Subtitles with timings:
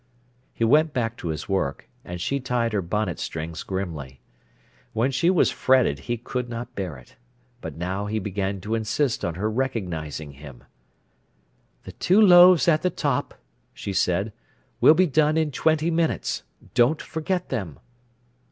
[0.51, 4.19] He went back to his work, and she tied her bonnet strings grimly.
[4.93, 7.17] When she was fretted he could not bear it.
[7.61, 10.63] But now he began to insist on her recognising him.
[11.83, 13.35] "The two loaves at the top,"
[13.75, 14.33] she said,
[14.79, 16.41] "will be done in twenty minutes.
[16.73, 17.77] Don't forget them."